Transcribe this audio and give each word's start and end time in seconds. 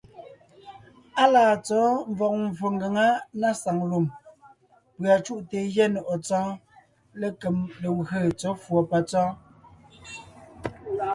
Á 1.21 1.25
laa 1.33 1.53
tsɔ̌ 1.65 1.83
mvɔ̀g 2.11 2.33
mvfò 2.45 2.67
ngaŋá 2.75 3.07
na 3.39 3.49
saŋ 3.61 3.77
lùm, 3.91 4.05
pʉ̀a 4.99 5.15
cúʼte 5.25 5.59
gyɛ́ 5.73 5.87
nɔ̀ʼɔ 5.93 6.15
Tsɔ́ɔn 6.25 6.49
lékem 7.19 7.57
legwé 7.81 8.19
tsɔ̌ 8.39 8.51
fʉ̀ɔ 8.63 8.79
patsɔ́ɔn. 8.89 9.35